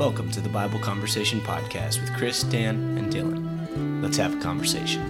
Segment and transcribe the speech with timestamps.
[0.00, 4.02] Welcome to the Bible Conversation Podcast with Chris, Dan, and Dylan.
[4.02, 5.02] Let's have a conversation.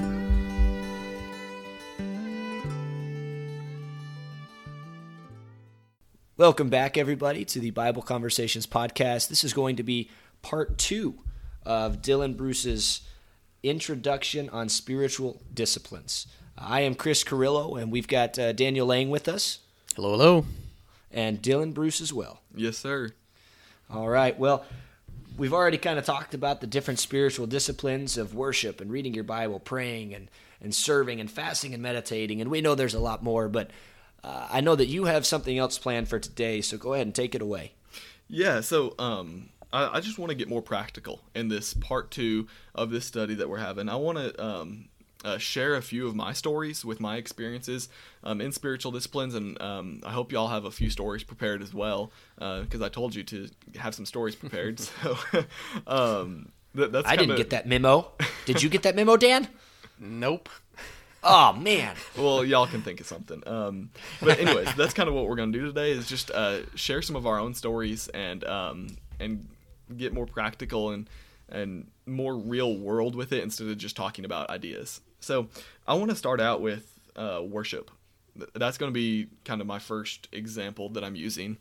[6.36, 9.28] Welcome back, everybody, to the Bible Conversations Podcast.
[9.28, 10.10] This is going to be
[10.42, 11.18] part two
[11.64, 13.02] of Dylan Bruce's
[13.62, 16.26] introduction on spiritual disciplines.
[16.56, 19.60] I am Chris Carrillo, and we've got uh, Daniel Lang with us,
[19.94, 20.46] Hello, hello.
[21.12, 22.40] and Dylan Bruce as well.
[22.56, 23.10] Yes, sir.
[23.92, 24.38] All right.
[24.38, 24.64] Well,
[25.36, 29.24] we've already kind of talked about the different spiritual disciplines of worship and reading your
[29.24, 30.28] Bible, praying and,
[30.60, 32.40] and serving and fasting and meditating.
[32.40, 33.70] And we know there's a lot more, but
[34.22, 36.60] uh, I know that you have something else planned for today.
[36.60, 37.72] So go ahead and take it away.
[38.28, 42.90] Yeah, so um, I, just want to get more practical in this part two of
[42.90, 43.88] this study that we're having.
[43.88, 44.89] I want to um,
[45.24, 47.88] uh, share a few of my stories with my experiences
[48.24, 51.74] um, in spiritual disciplines, and um, I hope y'all have a few stories prepared as
[51.74, 53.48] well, because I told you to
[53.78, 54.80] have some stories prepared.
[54.80, 55.18] so
[55.86, 58.12] um, that, that's I didn't get that memo.
[58.46, 59.48] Did you get that memo, Dan?
[59.98, 60.48] Nope.
[61.22, 61.96] Oh, man.
[62.16, 63.42] well, y'all can think of something.
[63.46, 63.90] Um,
[64.22, 67.16] but anyways, that's kind of what we're gonna do today is just uh, share some
[67.16, 69.46] of our own stories and um, and
[69.96, 71.10] get more practical and
[71.50, 75.00] and more real world with it instead of just talking about ideas.
[75.20, 75.48] So
[75.86, 77.90] I want to start out with uh, worship.
[78.54, 81.58] That's going to be kind of my first example that I'm using.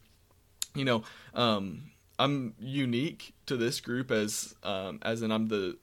[0.75, 5.77] You know, um, I'm unique to this group as um, as in I'm the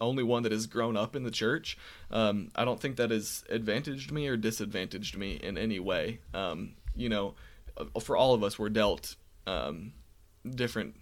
[0.00, 1.78] only one that has grown up in the church.
[2.10, 6.20] Um, I don't think that has advantaged me or disadvantaged me in any way.
[6.34, 7.34] Um, you know,
[7.76, 9.16] uh, for all of us, we're dealt
[9.46, 9.92] um,
[10.48, 10.94] different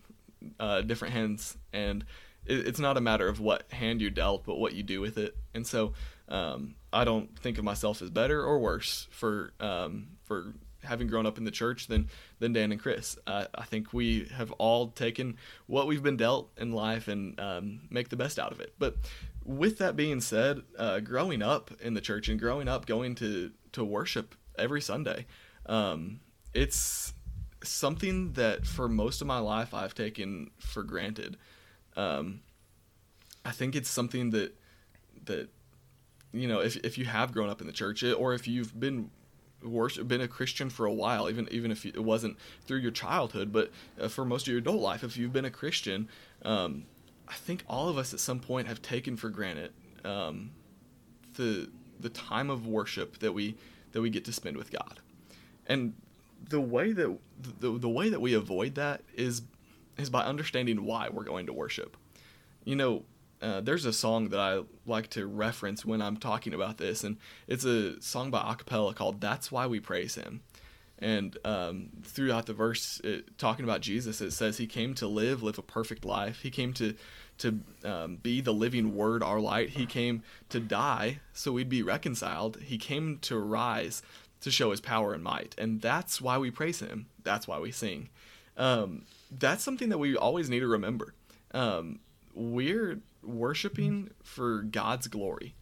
[0.61, 2.05] uh, different hands, and
[2.47, 5.19] it, it's not a matter of what hand you dealt, but what you do with
[5.19, 5.36] it.
[5.55, 5.92] And so,
[6.28, 11.27] um, I don't think of myself as better or worse for um, for having grown
[11.27, 12.08] up in the church than
[12.39, 13.19] than Dan and Chris.
[13.27, 15.36] Uh, I think we have all taken
[15.67, 18.74] what we've been dealt in life and um, make the best out of it.
[18.79, 18.96] But
[19.45, 23.51] with that being said, uh, growing up in the church and growing up going to
[23.73, 25.27] to worship every Sunday,
[25.67, 26.20] um,
[26.52, 27.12] it's
[27.62, 31.36] something that for most of my life I've taken for granted.
[31.96, 32.41] Um,
[33.45, 34.56] I think it's something that
[35.27, 35.48] that
[36.34, 39.11] you know if if you have grown up in the church or if you've been
[39.62, 42.36] worship been a Christian for a while, even even if it wasn't
[42.67, 45.50] through your childhood, but uh, for most of your adult life, if you've been a
[45.50, 46.08] Christian,
[46.44, 46.84] um,
[47.28, 49.73] I think all of us at some point have taken for granted
[50.05, 50.50] um,
[51.34, 53.56] the the time of worship that we
[53.92, 55.00] that we get to spend with God,
[55.67, 55.94] and
[56.48, 57.18] the way that
[57.61, 59.42] the, the way that we avoid that is
[59.96, 61.96] is by understanding why we're going to worship.
[62.64, 63.05] You know,
[63.44, 67.18] uh, there's a song that I like to reference when I'm talking about this, and
[67.46, 70.40] it's a song by Acappella called "That's Why We Praise Him."
[70.98, 75.42] And um, throughout the verse, it, talking about Jesus, it says he came to live,
[75.42, 76.40] live a perfect life.
[76.40, 76.94] He came to
[77.38, 79.70] to um, be the living Word, our light.
[79.70, 82.61] He came to die so we'd be reconciled.
[82.62, 84.02] He came to rise
[84.40, 87.06] to show His power and might, and that's why we praise Him.
[87.22, 88.08] That's why we sing.
[88.56, 91.12] Um, that's something that we always need to remember.
[91.52, 91.98] Um,
[92.34, 95.55] we're worshiping for God's glory.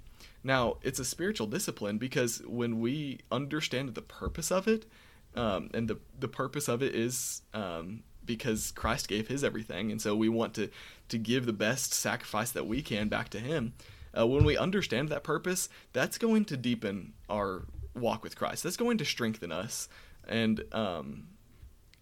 [0.45, 4.87] Now, it's a spiritual discipline because when we understand the purpose of it,
[5.35, 10.01] um, and the the purpose of it is um, because Christ gave His everything, and
[10.01, 10.69] so we want to
[11.09, 13.73] to give the best sacrifice that we can back to Him.
[14.17, 17.63] Uh, when we understand that purpose, that's going to deepen our
[17.95, 18.63] walk with Christ.
[18.63, 19.89] That's going to strengthen us,
[20.29, 21.29] and um,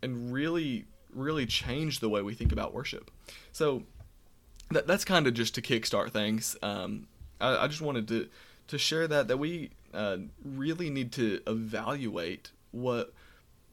[0.03, 3.11] and really really change the way we think about worship.
[3.53, 3.85] So
[4.71, 6.57] that, that's kind of just to kickstart things.
[6.63, 7.07] Um,
[7.41, 8.29] I, I just wanted to
[8.69, 13.13] to share that that we uh, really need to evaluate what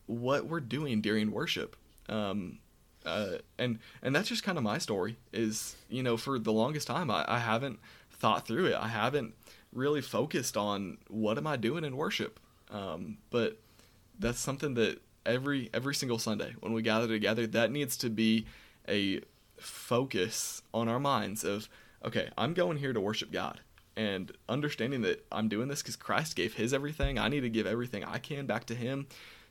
[0.08, 1.76] what we're doing during worship.
[2.10, 2.60] Um,
[3.06, 5.18] uh, and and that's just kind of my story.
[5.32, 7.80] Is you know for the longest time I, I haven't
[8.12, 8.76] thought through it.
[8.76, 9.34] I haven't
[9.74, 12.40] really focused on what am I doing in worship.
[12.72, 13.60] Um, but
[14.20, 18.46] that's something that every every single Sunday when we gather together, that needs to be
[18.88, 19.22] a
[19.60, 21.70] focus on our minds of
[22.06, 23.60] okay, I'm going here to worship God
[23.96, 27.18] and understanding that I'm doing this because Christ gave His everything.
[27.18, 29.08] I need to give everything I can back to Him.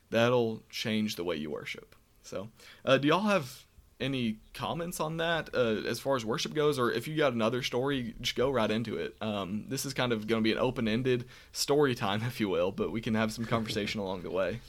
[0.09, 1.95] That'll change the way you worship.
[2.23, 2.49] So,
[2.85, 3.65] uh, do y'all have
[3.99, 7.63] any comments on that uh, as far as worship goes, or if you got another
[7.63, 9.15] story, just go right into it.
[9.21, 12.71] Um, this is kind of going to be an open-ended story time, if you will,
[12.71, 14.61] but we can have some conversation along the way.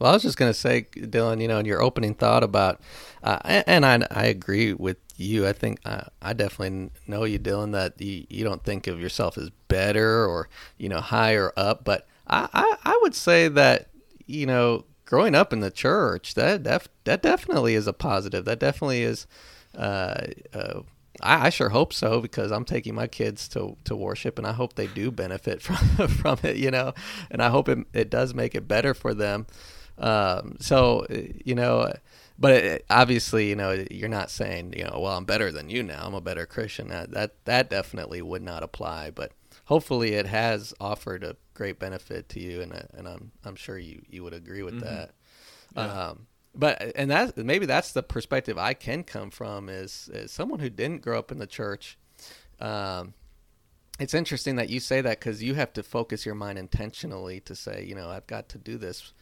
[0.00, 2.80] Well, I was just going to say, Dylan, you know, in your opening thought about,
[3.22, 5.46] uh, and I, I agree with you.
[5.46, 9.36] I think uh, I definitely know you, Dylan, that you, you don't think of yourself
[9.36, 10.48] as better or,
[10.78, 11.84] you know, higher up.
[11.84, 13.90] But I, I, I would say that,
[14.26, 18.46] you know, growing up in the church, that def- that definitely is a positive.
[18.46, 19.26] That definitely is.
[19.76, 20.80] Uh, uh,
[21.20, 24.52] I, I, sure hope so because I'm taking my kids to, to worship, and I
[24.52, 26.56] hope they do benefit from from it.
[26.56, 26.94] You know,
[27.30, 29.46] and I hope it it does make it better for them.
[30.00, 31.92] Um, so you know,
[32.38, 35.82] but it, obviously, you know, you're not saying you know, well, I'm better than you
[35.82, 36.02] now.
[36.02, 36.88] I'm a better Christian.
[36.88, 39.10] That that that definitely would not apply.
[39.10, 39.32] But
[39.66, 44.02] hopefully, it has offered a great benefit to you, and and I'm I'm sure you
[44.08, 44.84] you would agree with mm-hmm.
[44.84, 45.10] that.
[45.76, 45.82] Yeah.
[45.82, 50.58] Um, but and that maybe that's the perspective I can come from is, is someone
[50.58, 51.96] who didn't grow up in the church.
[52.58, 53.14] Um,
[53.98, 57.54] it's interesting that you say that because you have to focus your mind intentionally to
[57.54, 59.12] say, you know, I've got to do this.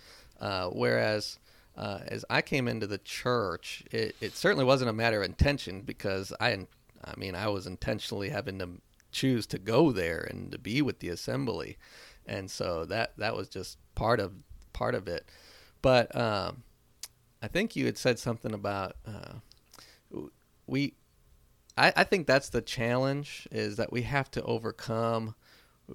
[0.41, 1.39] Uh, whereas
[1.77, 5.83] uh, as I came into the church, it, it certainly wasn't a matter of intention
[5.83, 6.67] because I,
[7.05, 8.69] I mean, I was intentionally having to
[9.13, 11.79] choose to go there and to be with the assembly,
[12.27, 14.33] and so that that was just part of
[14.73, 15.29] part of it.
[15.83, 16.63] But um,
[17.43, 20.19] I think you had said something about uh,
[20.67, 20.95] we.
[21.77, 25.35] I, I think that's the challenge is that we have to overcome.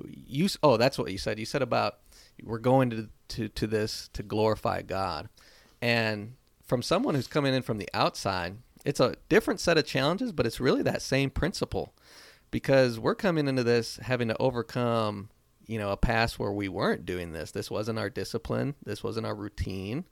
[0.06, 1.40] You oh that's what you said.
[1.40, 2.00] You said about
[2.44, 5.30] we're going to to to this to glorify God,
[5.82, 10.32] and from someone who's coming in from the outside, it's a different set of challenges,
[10.32, 11.94] but it's really that same principle.
[12.52, 15.30] Because we're coming into this having to overcome
[15.66, 17.52] you know a past where we weren't doing this.
[17.52, 18.76] This wasn't our discipline.
[18.86, 20.06] This wasn't our routine.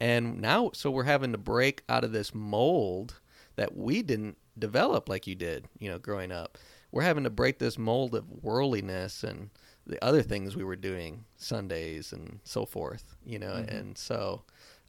[0.00, 3.20] And now, so we're having to break out of this mold
[3.56, 6.58] that we didn't develop like you did, you know, growing up.
[6.90, 9.50] We're having to break this mold of worldliness and
[9.86, 13.76] the other things we were doing Sundays and so forth, you know, mm-hmm.
[13.76, 14.42] and so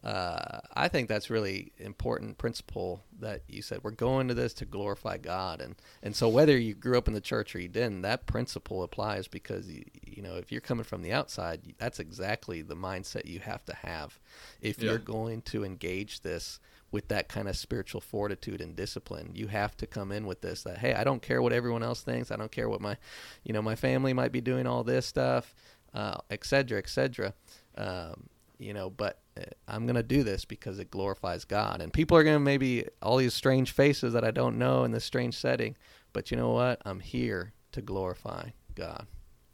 [0.06, 3.80] uh, I think that's really important principle that you said.
[3.82, 7.16] We're going to this to glorify God, and and so whether you grew up in
[7.16, 10.84] the church or you didn't, that principle applies because you, you know if you're coming
[10.84, 14.20] from the outside, that's exactly the mindset you have to have
[14.62, 14.92] if yeah.
[14.92, 16.60] you're going to engage this
[16.96, 19.32] with that kind of spiritual fortitude and discipline.
[19.34, 22.02] You have to come in with this that hey, I don't care what everyone else
[22.02, 22.32] thinks.
[22.32, 22.96] I don't care what my,
[23.44, 25.54] you know, my family might be doing all this stuff,
[25.94, 27.34] uh, et cetera, et cetera.
[27.78, 31.82] Um, you know, but uh, I'm going to do this because it glorifies God.
[31.82, 34.92] And people are going to maybe all these strange faces that I don't know in
[34.92, 35.76] this strange setting,
[36.14, 36.82] but you know what?
[36.86, 39.06] I'm here to glorify God.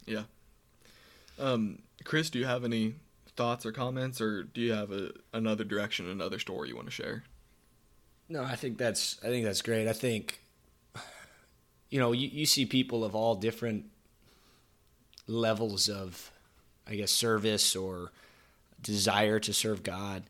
[0.05, 0.25] Yeah.
[1.39, 2.93] Um, Chris, do you have any
[3.35, 6.91] thoughts or comments, or do you have a, another direction, another story you want to
[6.91, 7.23] share?
[8.31, 9.89] No, I think that's I think that's great.
[9.89, 10.39] I think
[11.89, 13.87] you know you, you see people of all different
[15.27, 16.31] levels of
[16.87, 18.13] I guess service or
[18.81, 20.23] desire to serve God,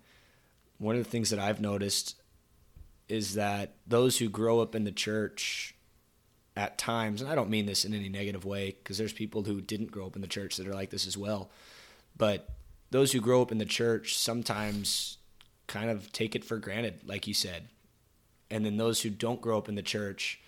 [0.80, 2.16] one of the things that I've noticed
[3.08, 5.76] is that those who grow up in the church
[6.58, 9.62] at times, and I don't mean this in any negative way, because there's people who
[9.62, 11.52] didn't grow up in the church that are like this as well,
[12.18, 12.50] but
[12.90, 15.20] those who grow up in the church sometimes
[15.68, 17.68] kind of take it for granted, like you said.
[18.52, 20.40] And then those who don't grow up in the church,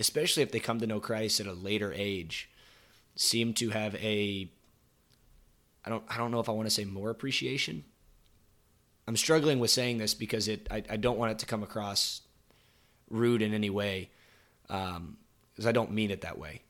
[0.00, 2.50] especially if they come to know Christ at a later age,
[3.16, 4.50] seem to have a
[5.84, 7.84] I don't I don't know if I want to say more appreciation.
[9.06, 12.22] I'm struggling with saying this because it I, I don't want it to come across
[13.08, 14.10] rude in any way,
[14.66, 15.16] because um,
[15.64, 16.62] I don't mean it that way.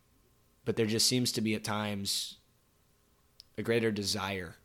[0.65, 2.37] But there just seems to be at times
[3.57, 4.57] a greater desire.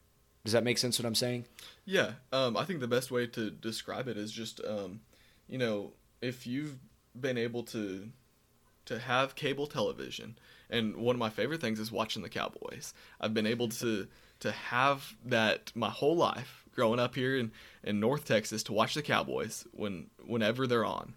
[0.44, 0.98] Does that make sense?
[0.98, 1.46] What I'm saying?
[1.86, 5.02] Yeah, um, I think the best way to describe it is just, um,
[5.48, 6.78] you know, if you've
[7.20, 8.10] been able to
[8.86, 10.38] to have cable television,
[10.70, 12.94] and one of my favorite things is watching the Cowboys.
[13.22, 14.08] I've been able to
[14.40, 17.52] to have that my whole life growing up here in,
[17.84, 21.14] in North Texas to watch the Cowboys when whenever they're on.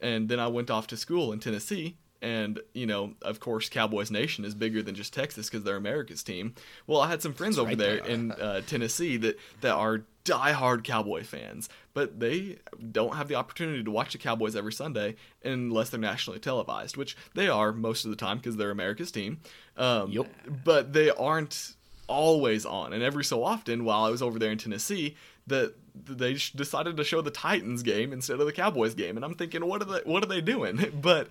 [0.00, 4.10] And then I went off to school in Tennessee and you know of course cowboys
[4.10, 6.54] nation is bigger than just texas because they're america's team
[6.86, 9.74] well i had some friends That's over right there, there in uh, tennessee that that
[9.74, 12.56] are diehard cowboy fans but they
[12.92, 15.14] don't have the opportunity to watch the cowboys every sunday
[15.44, 19.38] unless they're nationally televised which they are most of the time because they're america's team
[19.76, 20.26] um, yep.
[20.64, 21.74] but they aren't
[22.06, 22.92] always on.
[22.92, 25.16] And every so often, while I was over there in Tennessee,
[25.46, 29.34] that they decided to show the Titans game instead of the Cowboys game, and I'm
[29.34, 30.92] thinking, what are they what are they doing?
[31.00, 31.28] but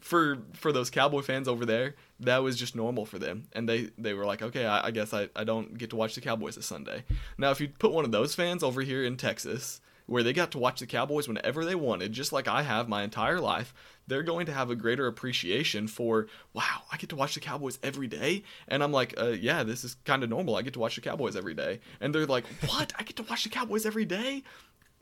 [0.00, 3.90] for for those Cowboy fans over there, that was just normal for them, and they
[3.98, 6.56] they were like, okay, I, I guess I, I don't get to watch the Cowboys
[6.56, 7.04] this Sunday.
[7.38, 9.80] Now, if you put one of those fans over here in Texas,
[10.12, 13.02] where they got to watch the Cowboys whenever they wanted, just like I have my
[13.02, 13.72] entire life,
[14.06, 17.78] they're going to have a greater appreciation for, wow, I get to watch the Cowboys
[17.82, 18.42] every day.
[18.68, 20.54] And I'm like, uh, yeah, this is kind of normal.
[20.54, 21.80] I get to watch the Cowboys every day.
[21.98, 22.92] And they're like, what?
[22.98, 24.42] I get to watch the Cowboys every day?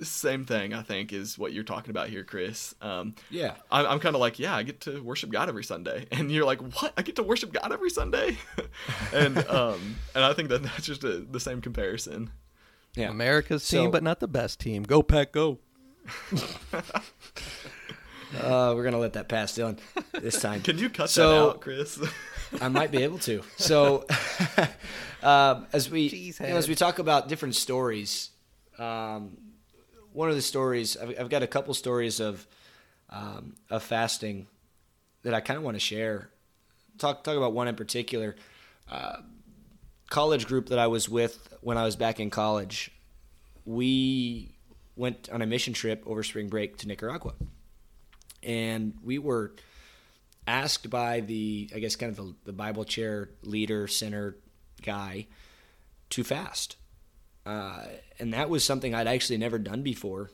[0.00, 2.76] Same thing, I think, is what you're talking about here, Chris.
[2.80, 3.54] Um, yeah.
[3.72, 6.06] I'm, I'm kind of like, yeah, I get to worship God every Sunday.
[6.12, 6.92] And you're like, what?
[6.96, 8.38] I get to worship God every Sunday?
[9.12, 12.30] and um, and I think that that's just a, the same comparison.
[12.96, 13.08] Yeah.
[13.10, 14.82] America's So- team, but not the best team.
[14.82, 15.58] Go Pack, go!
[18.32, 19.76] Uh, we're gonna let that pass, Dylan,
[20.12, 20.62] this time.
[20.62, 22.00] Can you cut So- that out, Chris?
[22.60, 23.42] I might be able to.
[23.56, 24.06] So,
[25.22, 28.30] um, as we you know, as we talk about different stories,
[28.78, 29.36] um,
[30.12, 32.46] one of the stories I've, I've got a couple stories of
[33.08, 34.46] um, of fasting
[35.22, 36.30] that I kind of want to share.
[36.98, 38.36] Talk talk about one in particular.
[38.88, 39.16] Uh,
[40.10, 42.90] college group that I was with when I was back in college,
[43.64, 44.54] we
[44.96, 47.32] went on a mission trip over spring break to Nicaragua,
[48.42, 49.52] and we were
[50.46, 54.36] asked by the I guess kind of the, the Bible chair leader center
[54.82, 55.28] guy
[56.10, 56.76] to fast,
[57.46, 57.84] uh,
[58.18, 60.30] and that was something I'd actually never done before,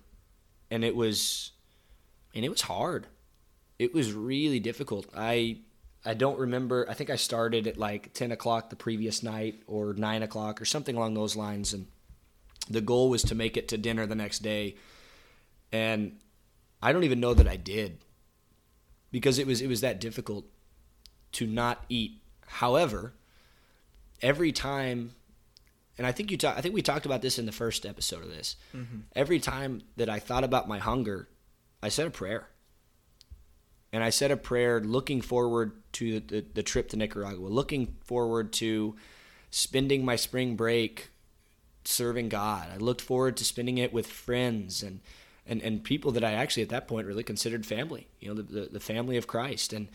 [0.71, 1.53] and it was,
[2.35, 3.07] and it was hard.
[3.79, 5.07] It was really difficult.
[5.15, 5.59] I
[6.07, 6.87] I don't remember.
[6.89, 10.65] I think I started at like ten o'clock the previous night or nine o'clock or
[10.65, 11.87] something along those lines, and
[12.71, 14.77] the goal was to make it to dinner the next day,
[15.73, 16.19] and
[16.83, 17.99] I don't even know that I did
[19.11, 20.47] because it was it was that difficult
[21.33, 22.23] to not eat.
[22.47, 23.15] However,
[24.23, 25.13] every time,
[25.99, 28.23] and I think you talk, I think we talked about this in the first episode
[28.23, 28.57] of this.
[28.75, 29.01] Mm-hmm.
[29.15, 31.29] Every time that I thought about my hunger,
[31.83, 32.49] I said a prayer,
[33.93, 38.53] and I said a prayer looking forward to the, the trip to Nicaragua, looking forward
[38.55, 38.97] to
[39.51, 41.11] spending my spring break
[41.85, 42.69] serving God.
[42.73, 45.01] I looked forward to spending it with friends and
[45.49, 48.43] and, and people that I actually at that point really considered family, you know, the,
[48.43, 49.73] the, the family of Christ.
[49.73, 49.87] And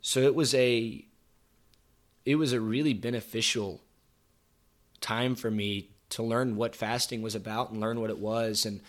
[0.00, 1.04] so it was a
[2.24, 3.80] it was a really beneficial
[5.00, 8.80] time for me to learn what fasting was about and learn what it was and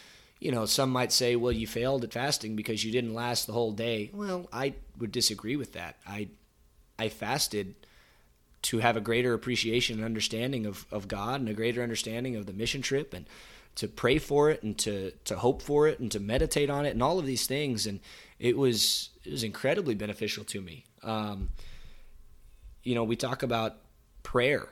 [0.41, 3.53] you know some might say well you failed at fasting because you didn't last the
[3.53, 6.27] whole day well i would disagree with that i
[6.99, 7.75] i fasted
[8.61, 12.45] to have a greater appreciation and understanding of, of God and a greater understanding of
[12.45, 13.25] the mission trip and
[13.75, 16.91] to pray for it and to, to hope for it and to meditate on it
[16.91, 17.87] and all of these things.
[17.87, 17.99] And
[18.37, 20.85] it was, it was incredibly beneficial to me.
[21.03, 21.49] Um,
[22.83, 23.77] you know, we talk about
[24.23, 24.69] prayer.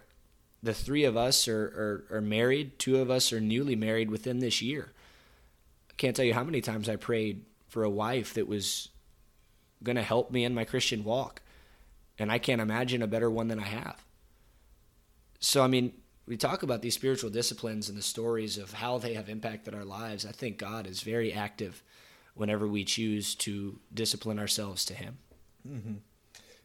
[0.61, 2.77] The three of us are, are, are married.
[2.77, 4.91] Two of us are newly married within this year.
[5.99, 8.89] Can't tell you how many times I prayed for a wife that was
[9.83, 11.43] going to help me in my Christian walk
[12.17, 14.03] and I can't imagine a better one than I have.
[15.39, 15.93] So, I mean,
[16.25, 19.85] we talk about these spiritual disciplines and the stories of how they have impacted our
[19.85, 20.25] lives.
[20.25, 21.81] I think God is very active
[22.33, 25.17] whenever we choose to discipline ourselves to Him.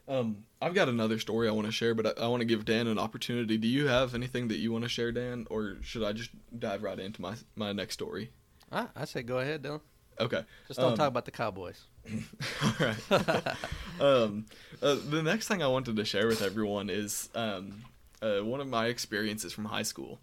[0.07, 2.65] Um, I've got another story I want to share, but I, I want to give
[2.65, 3.57] Dan an opportunity.
[3.57, 6.83] Do you have anything that you want to share, Dan, or should I just dive
[6.83, 8.31] right into my my next story?
[8.75, 9.81] I, I say go ahead, Dylan.
[10.21, 10.45] Okay.
[10.69, 11.81] Just don't Um, talk about the Cowboys.
[12.63, 13.07] All right.
[14.01, 14.47] um,
[14.83, 17.83] uh, the next thing I wanted to share with everyone is um,
[18.23, 20.21] uh, one of my experiences from high school.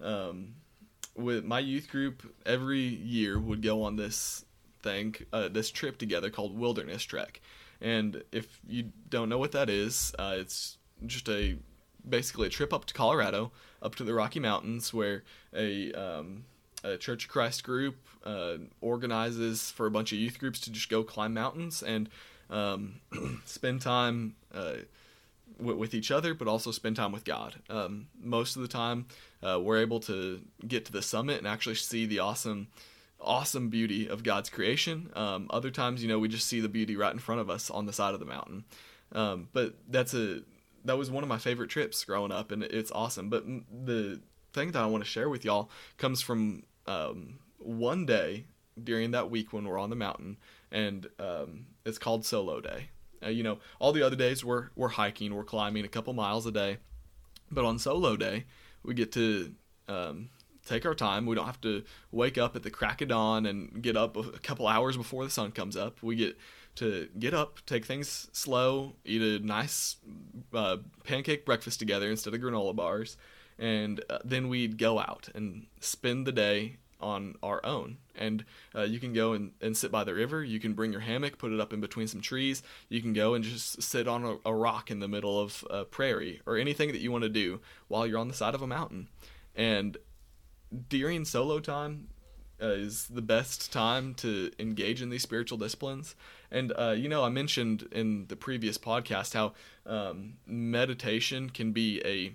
[0.00, 0.54] Um,
[1.16, 4.44] with my youth group, every year would go on this
[4.82, 7.40] thing, uh, this trip together called Wilderness Trek.
[7.80, 10.76] And if you don't know what that is, uh, it's
[11.06, 11.56] just a
[12.06, 13.52] basically a trip up to Colorado,
[13.82, 15.22] up to the Rocky Mountains, where
[15.54, 16.44] a um,
[16.82, 20.88] a Church of Christ group uh, organizes for a bunch of youth groups to just
[20.88, 22.08] go climb mountains and
[22.50, 23.00] um,
[23.44, 24.74] spend time uh,
[25.58, 27.56] w- with each other, but also spend time with God.
[27.68, 29.06] Um, most of the time,
[29.42, 32.68] uh, we're able to get to the summit and actually see the awesome,
[33.20, 35.10] awesome beauty of God's creation.
[35.14, 37.70] Um, other times, you know, we just see the beauty right in front of us
[37.70, 38.64] on the side of the mountain.
[39.12, 40.40] Um, but that's a
[40.84, 43.28] that was one of my favorite trips growing up, and it's awesome.
[43.28, 44.20] But the
[44.52, 48.44] thing that I want to share with y'all comes from um, one day
[48.82, 50.36] during that week when we're on the mountain,
[50.70, 52.88] and um, it's called Solo Day.
[53.22, 56.46] Uh, you know, all the other days we're we're hiking, we're climbing a couple miles
[56.46, 56.78] a day,
[57.50, 58.44] but on Solo Day
[58.82, 59.52] we get to
[59.88, 60.30] um,
[60.66, 61.26] take our time.
[61.26, 64.38] We don't have to wake up at the crack of dawn and get up a
[64.38, 66.02] couple hours before the sun comes up.
[66.02, 66.38] We get
[66.76, 69.96] to get up, take things slow, eat a nice
[70.54, 73.16] uh, pancake breakfast together instead of granola bars,
[73.60, 77.98] and uh, then we'd go out and spend the day on our own.
[78.16, 80.42] And uh, you can go and, and sit by the river.
[80.42, 82.62] You can bring your hammock, put it up in between some trees.
[82.88, 85.84] You can go and just sit on a, a rock in the middle of a
[85.84, 88.66] prairie or anything that you want to do while you're on the side of a
[88.66, 89.08] mountain.
[89.54, 89.98] And
[90.88, 92.08] during solo time
[92.62, 96.14] uh, is the best time to engage in these spiritual disciplines.
[96.50, 99.52] And uh, you know, I mentioned in the previous podcast how
[99.86, 102.34] um, meditation can be a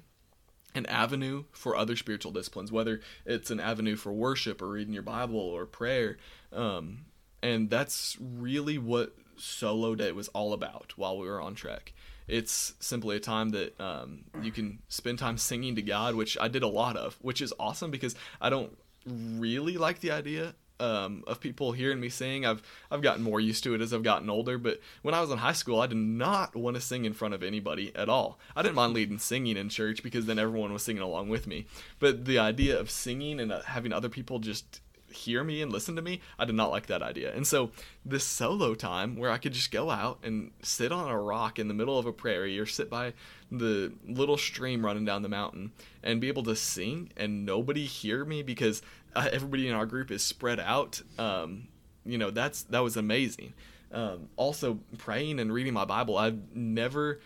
[0.76, 5.04] an avenue for other spiritual disciplines, whether it's an avenue for worship or reading your
[5.04, 6.18] Bible or prayer.
[6.54, 7.06] Um,
[7.42, 11.94] and that's really what Solo Day was all about while we were on trek.
[12.28, 16.48] it's simply a time that um, you can spend time singing to God, which I
[16.48, 21.24] did a lot of, which is awesome because I don't really like the idea um,
[21.28, 22.46] of people hearing me sing.
[22.46, 24.58] I've I've gotten more used to it as I've gotten older.
[24.58, 27.34] But when I was in high school, I did not want to sing in front
[27.34, 28.40] of anybody at all.
[28.56, 31.66] I didn't mind leading singing in church because then everyone was singing along with me.
[32.00, 34.82] But the idea of singing and uh, having other people just
[35.16, 37.34] hear me and listen to me, I did not like that idea.
[37.34, 37.72] And so
[38.06, 41.68] this solo time where I could just go out and sit on a rock in
[41.68, 43.14] the middle of a prairie or sit by
[43.52, 45.72] the little stream running down the mountain
[46.04, 48.82] and be able to sing and nobody hear me because
[49.16, 51.02] uh, everybody in our group is spread out.
[51.18, 51.68] Um,
[52.06, 53.54] you know, that's that was amazing.
[53.92, 57.22] Um, also, praying and reading my Bible, I've never,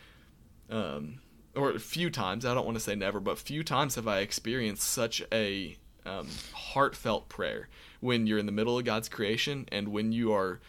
[0.69, 1.19] um,
[1.55, 4.19] or a few times, I don't want to say never, but few times have I
[4.19, 7.69] experienced such a um, heartfelt prayer
[8.01, 10.60] when you're in the middle of God's creation and when you are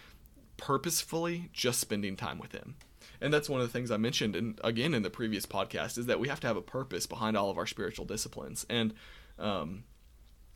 [0.57, 2.77] purposefully just spending time with Him.
[3.21, 6.07] And that's one of the things I mentioned, and again in the previous podcast, is
[6.07, 8.65] that we have to have a purpose behind all of our spiritual disciplines.
[8.71, 8.95] And
[9.39, 9.85] um,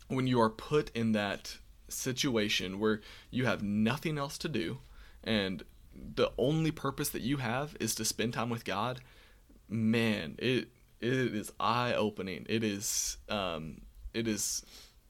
[0.08, 1.58] when you are put in that
[1.88, 4.78] situation where you have nothing else to do
[5.23, 5.62] and
[5.94, 9.00] the only purpose that you have is to spend time with God,
[9.68, 10.68] man, it
[11.00, 12.46] it is eye opening.
[12.49, 13.82] It is um,
[14.12, 14.64] it is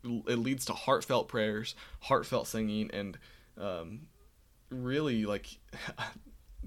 [0.04, 3.18] it leads to heartfelt prayers, heartfelt singing, and
[3.58, 4.02] um,
[4.70, 5.46] really like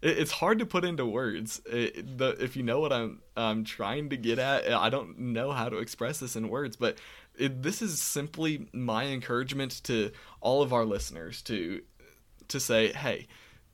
[0.00, 1.60] it's hard to put into words.
[1.66, 5.52] It, the, if you know what I'm I'm trying to get at, I don't know
[5.52, 6.98] how to express this in words, but
[7.36, 11.82] it, this is simply my encouragement to all of our listeners to
[12.48, 13.26] to say, hey,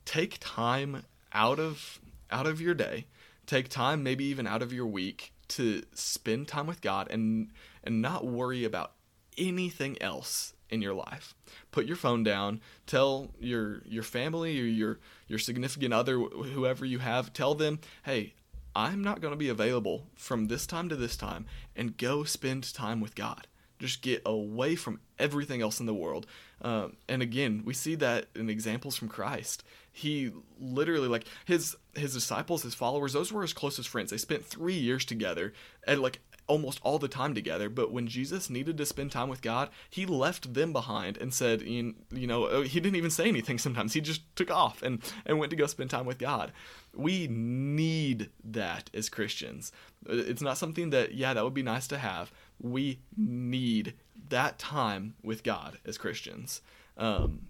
[0.05, 2.01] take time out of
[2.31, 3.07] out of your day,
[3.47, 7.51] take time maybe even out of your week to spend time with God and
[7.83, 8.93] and not worry about
[9.37, 11.35] anything else in your life.
[11.71, 12.61] Put your phone down.
[12.87, 18.35] Tell your your family or your your significant other, whoever you have, tell them, "Hey,
[18.75, 22.73] I'm not going to be available from this time to this time, and go spend
[22.75, 23.47] time with God."
[23.79, 26.27] just get away from everything else in the world.
[26.63, 29.65] Um, and again, we see that in examples from Christ.
[29.93, 34.11] He literally like his his disciples, his followers, those were his closest friends.
[34.11, 35.53] They spent three years together
[35.87, 37.69] and like almost all the time together.
[37.69, 41.63] But when Jesus needed to spend time with God, he left them behind and said,
[41.63, 43.95] you, know, oh, he didn't even say anything sometimes.
[43.95, 46.53] He just took off and, and went to go spend time with God.
[46.95, 49.73] We need that as Christians.
[50.07, 53.95] It's not something that, yeah, that would be nice to have, we need
[54.29, 56.61] that time with God as Christians.
[56.97, 57.47] Um,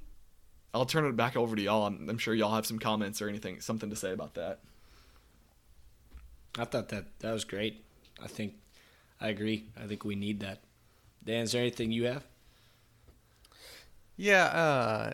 [0.72, 1.86] I'll turn it back over to y'all.
[1.86, 4.60] I'm, I'm, sure y'all have some comments or anything, something to say about that.
[6.58, 7.84] I thought that that was great.
[8.22, 8.54] I think
[9.20, 9.66] I agree.
[9.80, 10.60] I think we need that.
[11.24, 12.24] Dan, is there anything you have?
[14.16, 15.12] Yeah, uh,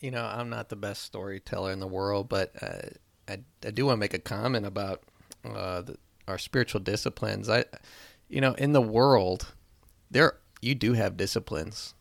[0.00, 2.88] you know, I'm not the best storyteller in the world, but uh,
[3.28, 5.02] I, I do want to make a comment about
[5.44, 5.96] uh, the,
[6.28, 7.48] our spiritual disciplines.
[7.48, 7.64] I
[8.28, 9.54] you know, in the world,
[10.10, 11.94] there you do have disciplines.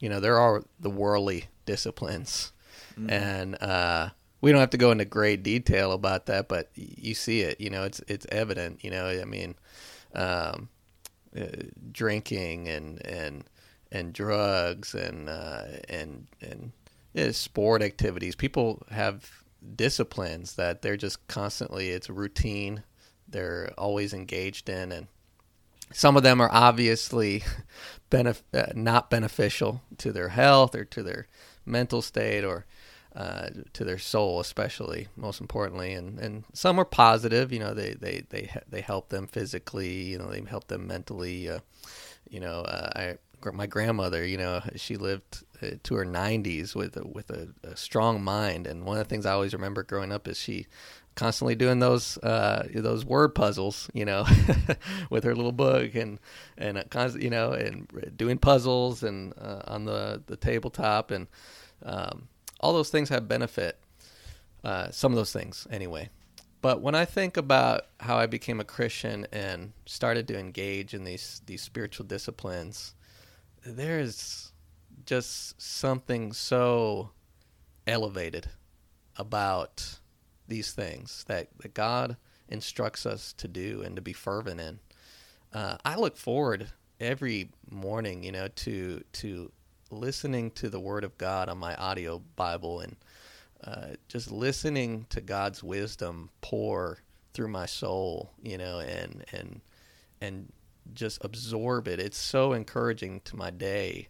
[0.00, 2.52] You know, there are the worldly disciplines,
[2.98, 3.10] mm-hmm.
[3.10, 7.42] and uh, we don't have to go into great detail about that, but you see
[7.42, 7.60] it.
[7.60, 8.82] You know, it's it's evident.
[8.82, 9.54] You know, I mean,
[10.14, 10.68] um,
[11.36, 13.44] uh, drinking and and
[13.92, 16.72] and drugs and uh, and and
[17.34, 18.34] sport activities.
[18.34, 19.30] People have
[19.74, 21.90] disciplines that they're just constantly.
[21.90, 22.82] It's routine.
[23.28, 25.06] They're always engaged in, and
[25.92, 27.42] some of them are obviously
[28.10, 31.26] benef- uh, not beneficial to their health or to their
[31.64, 32.66] mental state or
[33.16, 37.52] uh, to their soul, especially most importantly, and and some are positive.
[37.52, 40.02] You know, they they they they help them physically.
[40.02, 41.48] You know, they help them mentally.
[41.48, 41.60] Uh,
[42.28, 43.16] you know, uh, I
[43.52, 47.76] my grandmother, you know, she lived uh, to her 90s with a, with a, a,
[47.76, 50.66] strong mind, and one of the things I always remember growing up is she
[51.14, 54.26] constantly doing those uh, those word puzzles, you know,
[55.10, 56.18] with her little book and
[56.56, 61.26] and uh, you know and doing puzzles and uh, on the the tabletop and
[61.84, 62.28] um,
[62.60, 63.78] all those things have benefit.
[64.64, 66.08] Uh, some of those things, anyway.
[66.60, 71.04] But when I think about how I became a Christian and started to engage in
[71.04, 72.94] these these spiritual disciplines,
[73.64, 74.52] there's
[75.04, 77.10] just something so
[77.86, 78.48] elevated
[79.16, 79.98] about
[80.48, 82.16] these things that, that God
[82.48, 84.78] instructs us to do and to be fervent in.
[85.52, 86.68] Uh, I look forward
[87.00, 89.52] every morning, you know, to to
[89.90, 92.96] listening to the Word of God on my audio Bible and
[93.64, 96.98] uh, just listening to God's wisdom pour
[97.34, 99.60] through my soul, you know, and and
[100.20, 100.52] and
[100.94, 101.98] just absorb it.
[101.98, 104.08] It's so encouraging to my day.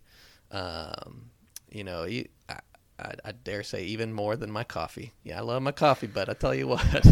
[0.50, 1.30] Um,
[1.70, 2.06] you know,
[2.48, 2.58] I,
[2.98, 5.12] I, I, dare say even more than my coffee.
[5.22, 7.06] Yeah, I love my coffee, but I tell you what,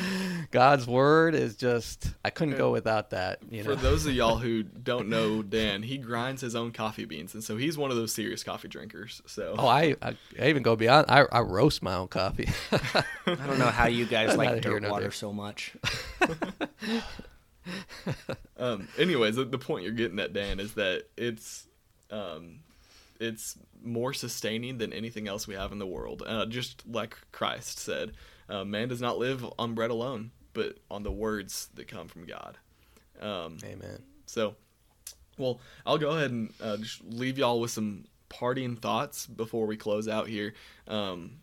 [0.52, 3.40] God's word is just I couldn't go without that.
[3.50, 3.74] You know?
[3.74, 7.42] For those of y'all who don't know Dan, he grinds his own coffee beans, and
[7.42, 9.22] so he's one of those serious coffee drinkers.
[9.26, 11.06] So oh, I I, I even go beyond.
[11.08, 12.48] I, I roast my own coffee.
[12.72, 15.72] I don't know how you guys like dirt water so much.
[18.56, 18.86] um.
[18.96, 21.66] Anyways, the, the point you're getting at, Dan, is that it's
[22.10, 22.60] um
[23.20, 26.22] it's more sustaining than anything else we have in the world.
[26.26, 28.12] Uh, just like Christ said,
[28.48, 32.26] uh, man does not live on bread alone, but on the words that come from
[32.26, 32.58] God.
[33.20, 34.02] Um, Amen.
[34.26, 34.56] So,
[35.38, 39.76] well, I'll go ahead and uh, just leave y'all with some parting thoughts before we
[39.76, 40.54] close out here.
[40.88, 41.38] Um,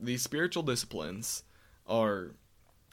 [0.00, 1.44] these spiritual disciplines
[1.86, 2.32] are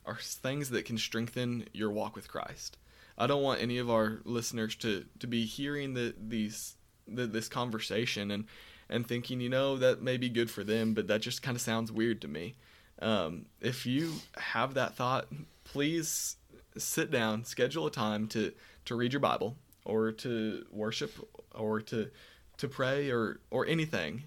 [0.06, 2.78] are things that can strengthen your walk with Christ.
[3.18, 6.76] I don't want any of our listeners to to be hearing the, these
[7.15, 8.45] the, this conversation and
[8.89, 11.62] and thinking, you know, that may be good for them, but that just kind of
[11.62, 12.56] sounds weird to me.
[13.02, 15.28] Um, if you have that thought,
[15.63, 16.38] please
[16.78, 18.52] sit down, schedule a time to
[18.86, 21.13] to read your Bible or to worship
[21.54, 22.10] or to
[22.58, 24.24] to pray or or anything,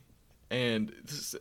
[0.51, 0.93] and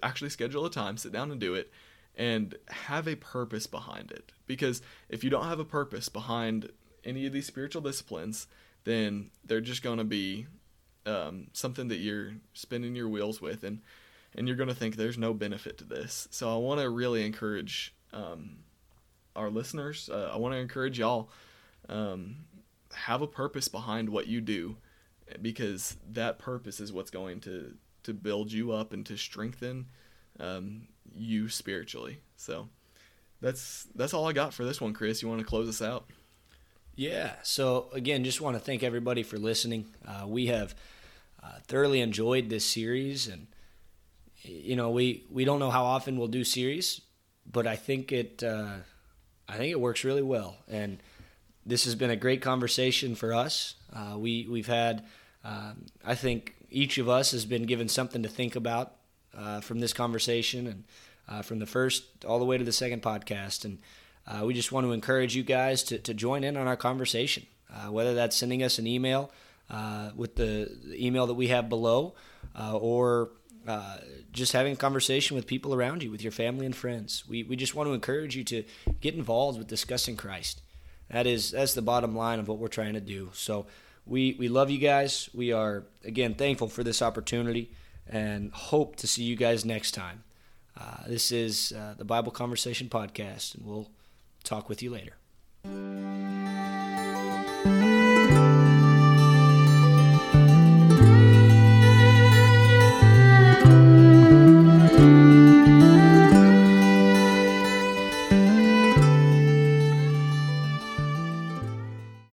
[0.04, 1.72] actually schedule a time, sit down and do it,
[2.16, 4.32] and have a purpose behind it.
[4.48, 6.70] Because if you don't have a purpose behind
[7.04, 8.48] any of these spiritual disciplines,
[8.84, 10.48] then they're just going to be
[11.06, 13.82] um, something that you're spinning your wheels with, and
[14.36, 16.28] and you're going to think there's no benefit to this.
[16.32, 18.58] So I want to really encourage um,
[19.36, 20.10] our listeners.
[20.12, 21.30] Uh, I want to encourage y'all
[21.90, 22.38] um,
[22.94, 24.78] have a purpose behind what you do,
[25.42, 29.86] because that purpose is what's going to to build you up and to strengthen
[30.40, 32.20] um, you spiritually.
[32.36, 32.70] So
[33.42, 35.22] that's that's all I got for this one, Chris.
[35.22, 36.06] You want to close us out?
[37.02, 37.32] Yeah.
[37.42, 39.88] So again, just want to thank everybody for listening.
[40.08, 40.76] Uh, we have
[41.42, 43.48] uh, thoroughly enjoyed this series, and
[44.44, 47.02] you know, we we don't know how often we'll do series,
[47.52, 48.76] but I think it uh,
[49.50, 51.02] I think it works really well, and
[51.66, 53.74] this has been a great conversation for us.
[53.92, 55.04] Uh, we we've had
[55.44, 58.94] um, I think each of us has been given something to think about
[59.36, 60.84] uh, from this conversation and
[61.28, 63.80] uh, from the first all the way to the second podcast and
[64.28, 67.46] uh, we just want to encourage you guys to, to join in on our conversation,
[67.74, 69.32] uh, whether that's sending us an email
[69.70, 72.14] uh, with the, the, email that we have below
[72.60, 73.32] uh, or
[73.68, 73.98] uh,
[74.32, 77.24] just having a conversation with people around you, with your family and friends.
[77.28, 78.64] We, we just want to encourage you to
[79.00, 80.62] get involved with discussing Christ.
[81.10, 83.32] That is that's the bottom line of what we're trying to do.
[83.34, 83.66] So
[84.06, 85.30] we we love you guys.
[85.34, 87.72] We are again thankful for this opportunity
[88.08, 90.24] and hope to see you guys next time.
[90.80, 93.90] Uh, this is the Bible Conversation Podcast, and we'll
[94.44, 95.18] Talk with you later.